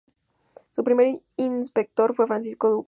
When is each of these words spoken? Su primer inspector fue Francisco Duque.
Su 0.73 0.83
primer 0.83 1.21
inspector 1.37 2.15
fue 2.15 2.25
Francisco 2.25 2.71
Duque. 2.71 2.79